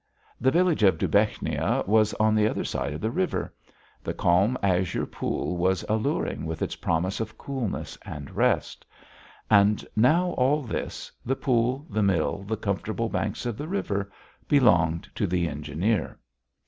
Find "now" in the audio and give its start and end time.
9.95-10.31